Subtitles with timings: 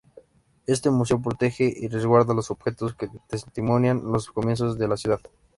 [0.65, 5.19] Este museo protege y resguarda los objetos que testimonian los comienzos de la ciudad.